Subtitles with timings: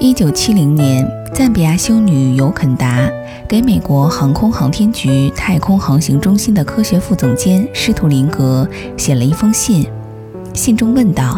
[0.00, 1.04] 一九七零年，
[1.34, 3.10] 赞比亚修女尤肯达
[3.48, 9.84] 给美国航空航天局太空航行中心的科学副总监施图林格写了一封信。
[10.54, 11.36] 信中问道：“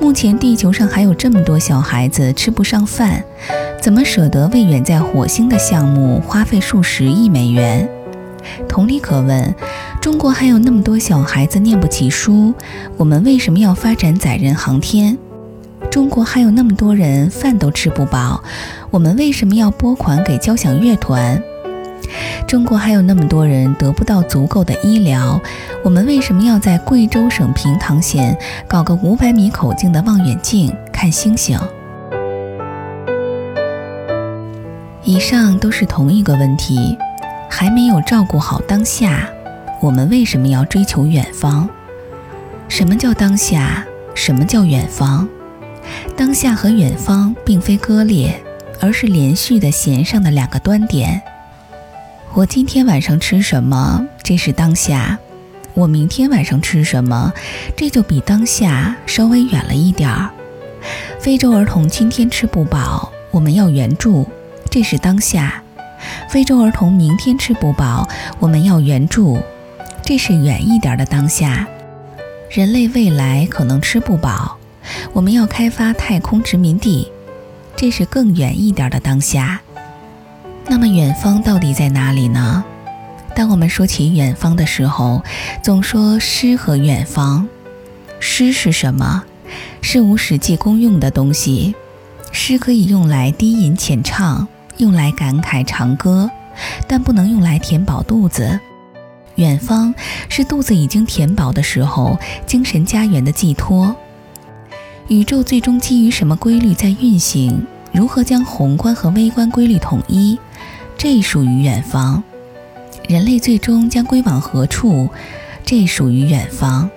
[0.00, 3.22] 目前地球上还有这么多小孩子吃不上饭，
[3.78, 7.86] 怎么舍得为远在火星的项目花费数十亿美元？”
[8.66, 9.54] 同理可问，
[10.00, 12.54] 中国还有那么多小孩子念不起书，
[12.96, 15.18] 我们为什么要发展载人航天？
[15.92, 18.42] 中国还有那么多人饭都吃不饱，
[18.90, 21.38] 我们为什么要拨款给交响乐团？
[22.48, 25.38] 中国还有那么多人得不到足够的医疗，
[25.84, 28.34] 我们为什么要在贵州省平塘县
[28.66, 31.58] 搞个五百米口径的望远镜看星星？
[35.04, 36.96] 以上都是同一个问题，
[37.50, 39.28] 还没有照顾好当下，
[39.82, 41.68] 我们为什么要追求远方？
[42.66, 43.84] 什么叫当下？
[44.14, 45.28] 什么叫远方？
[46.16, 48.34] 当下和远方并非割裂，
[48.80, 51.20] 而是连续的弦上的两个端点。
[52.34, 54.06] 我今天晚上吃什么？
[54.22, 55.18] 这是当下。
[55.74, 57.32] 我明天晚上吃什么？
[57.76, 60.30] 这就比当下稍微远了一点儿。
[61.18, 64.28] 非洲儿童今天吃不饱，我们要援助，
[64.70, 65.62] 这是当下。
[66.28, 69.38] 非洲儿童明天吃不饱，我们要援助，
[70.02, 71.66] 这是远一点的当下。
[72.50, 74.58] 人类未来可能吃不饱。
[75.12, 77.10] 我们要开发太空殖民地，
[77.76, 79.60] 这是更远一点的当下。
[80.66, 82.64] 那么远方到底在哪里呢？
[83.34, 85.22] 当我们说起远方的时候，
[85.62, 87.48] 总说诗和远方。
[88.20, 89.24] 诗是什么？
[89.80, 91.74] 是无实际功用的东西。
[92.30, 94.46] 诗可以用来低吟浅唱，
[94.78, 96.30] 用来感慨长歌，
[96.86, 98.58] 但不能用来填饱肚子。
[99.36, 99.94] 远方
[100.28, 103.96] 是肚子已经填饱的时候，精神家园的寄托。
[105.12, 107.62] 宇宙最终基于什么规律在运行？
[107.92, 110.38] 如何将宏观和微观规律统一？
[110.96, 112.22] 这属于远方。
[113.06, 115.10] 人类最终将归往何处？
[115.66, 116.88] 这属于远方。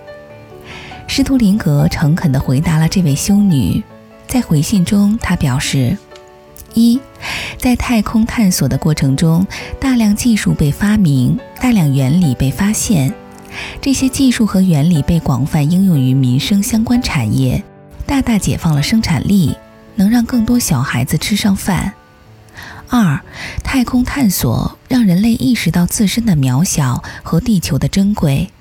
[1.07, 3.84] 施图林格诚恳地回答了这位修女。
[4.28, 5.97] 在回信中，他表示：
[6.73, 6.97] 一，
[7.57, 9.45] 在太空探索的过程中，
[9.78, 13.13] 大量技术被发明，大量原理被发现，
[13.81, 17.61] 这些技术和原理被广泛应用于民生相关产业。
[18.07, 19.57] 大大解放了生产力，
[19.95, 21.93] 能让更多小孩子吃上饭。
[22.89, 23.19] 二，
[23.63, 28.51] 太空探索让人类意识到自身的渺小和地球的珍贵，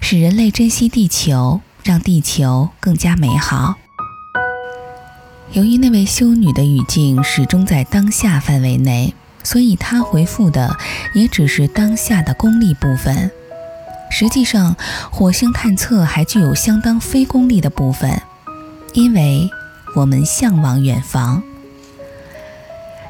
[0.00, 3.76] 使人类珍惜地球，让地球更加美好。
[5.52, 9.14] 由于那位修女的语境始终在当下范围内，
[9.44, 10.76] 所以她回复的
[11.12, 13.30] 也只是当下的功利部分。
[14.10, 14.74] 实际上，
[15.10, 18.20] 火星探测还具有相当非功利的部分。
[18.96, 19.50] 因为
[19.94, 21.42] 我们向往远方。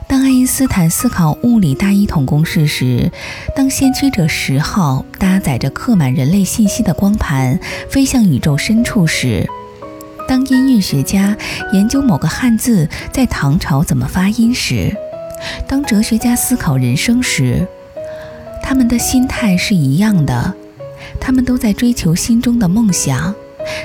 [0.09, 3.13] 当爱因斯坦思考物理大一统公式时，
[3.55, 9.49] 当先驱者十号搭载着刻满人类信息的光盘飞向宇宙深处时，
[10.27, 11.37] 当音韵学家
[11.73, 14.93] 研究某个汉字在唐朝怎么发音时，
[15.69, 17.65] 当哲学家思考人生时，
[18.61, 20.53] 他们的心态是一样的，
[21.21, 23.33] 他们都在追求心中的梦想。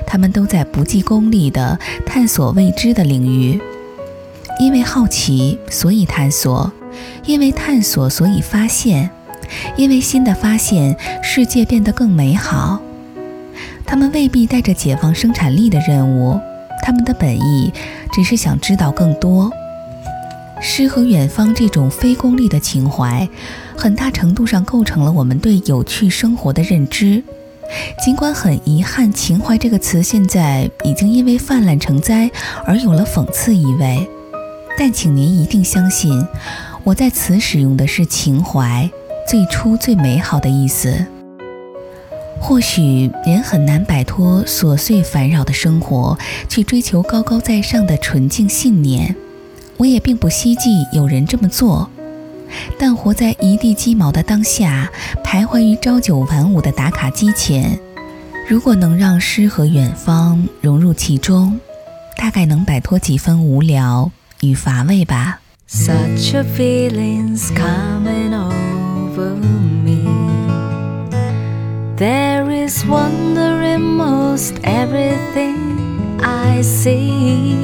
[0.05, 3.59] 他们都在不计功利地探索未知的领域，
[4.59, 6.71] 因为好奇，所以探索；
[7.25, 9.09] 因为探索，所以发现；
[9.77, 12.81] 因为新的发现，世界变得更美好。
[13.85, 16.39] 他们未必带着解放生产力的任务，
[16.81, 17.73] 他们的本意
[18.13, 19.51] 只是想知道更多。
[20.61, 23.27] 诗和远方这种非功利的情怀，
[23.75, 27.23] 很大程度上构成了我们对有趣生活的认知。
[28.03, 32.29] 尽管很遗憾，“情怀”这个词现在已经因为泛滥成灾
[32.65, 34.07] 而有了讽刺意味，
[34.77, 36.25] 但请您一定相信，
[36.83, 38.89] 我在此使用的是“情怀”
[39.27, 41.05] 最初最美好的意思。
[42.39, 46.17] 或许人很难摆脱琐碎烦扰的生活，
[46.49, 49.15] 去追求高高在上的纯净信念，
[49.77, 51.87] 我也并不希冀有人这么做。
[52.77, 54.89] 但活在一地鸡毛的当下，
[55.23, 57.79] 徘徊于朝九晚五的打卡机前，
[58.49, 61.59] 如果能让诗和远方融入其中，
[62.17, 64.11] 大概能摆脱几分无聊
[64.41, 65.39] 与乏味吧。
[65.67, 70.03] Such a feeling's coming over me.
[71.97, 77.55] There is wonder in most everything I see.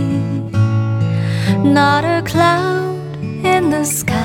[1.64, 4.17] Not a cloud in the sky.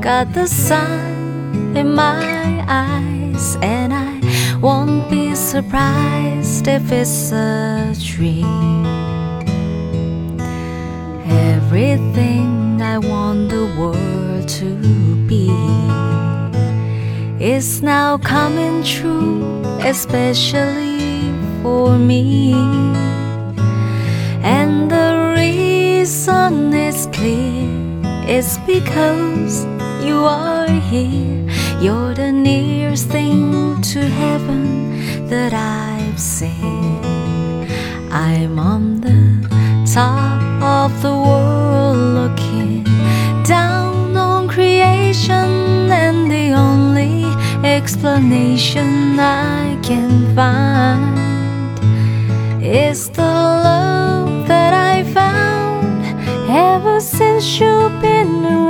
[0.00, 8.86] Got the sun in my eyes, and I won't be surprised if it's a dream.
[11.26, 14.76] Everything I want the world to
[15.26, 15.50] be
[17.44, 22.54] is now coming true, especially for me.
[24.42, 27.68] And the reason is clear
[28.30, 29.66] it's because
[30.02, 31.46] you are here.
[31.80, 36.98] You're the nearest thing to heaven that I've seen.
[38.10, 39.48] I'm on the
[39.92, 42.84] top of the world looking
[43.44, 47.24] down on creation, and the only
[47.64, 51.18] explanation I can find
[52.62, 56.04] is the love that I found
[56.50, 58.67] ever since you've been around.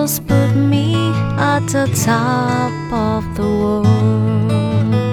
[0.00, 0.94] Put me
[1.36, 5.09] at the top of the world.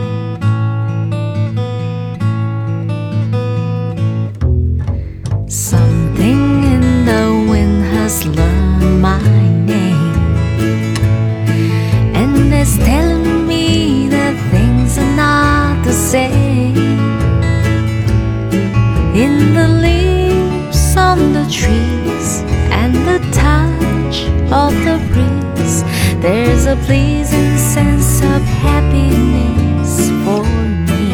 [24.66, 25.84] Of the breeze,
[26.20, 30.44] there's a pleasing sense of happiness for
[30.88, 31.14] me.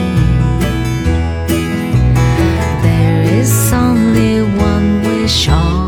[2.86, 5.83] There is only one wish on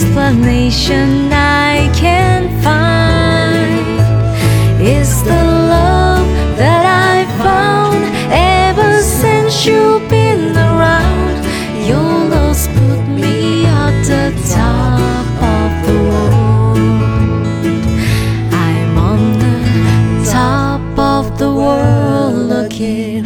[0.00, 3.98] explanation I can find
[4.80, 11.42] is the love that I found ever since you've been around.
[11.84, 15.26] Your love's put me at the top
[15.58, 16.78] of the world.
[18.54, 23.24] I'm on the top of the world looking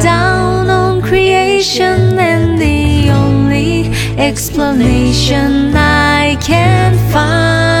[0.00, 5.75] down on creation, and the only explanation
[6.40, 7.75] can't find.